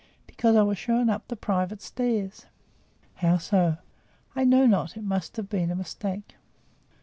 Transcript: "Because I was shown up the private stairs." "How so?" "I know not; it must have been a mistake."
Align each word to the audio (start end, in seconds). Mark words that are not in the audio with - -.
"Because 0.25 0.55
I 0.55 0.63
was 0.63 0.79
shown 0.79 1.11
up 1.11 1.27
the 1.27 1.35
private 1.35 1.79
stairs." 1.79 2.47
"How 3.17 3.37
so?" 3.37 3.77
"I 4.35 4.43
know 4.45 4.65
not; 4.65 4.97
it 4.97 5.03
must 5.03 5.37
have 5.37 5.47
been 5.47 5.69
a 5.69 5.75
mistake." 5.75 6.37